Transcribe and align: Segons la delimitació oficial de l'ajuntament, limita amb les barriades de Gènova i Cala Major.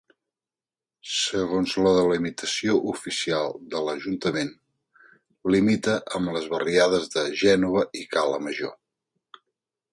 Segons 1.15 1.75
la 1.87 1.91
delimitació 1.97 2.77
oficial 2.93 3.53
de 3.75 3.83
l'ajuntament, 3.89 4.51
limita 5.57 5.97
amb 6.21 6.35
les 6.39 6.51
barriades 6.57 7.09
de 7.19 7.29
Gènova 7.45 7.89
i 8.03 8.07
Cala 8.17 8.45
Major. 8.49 8.77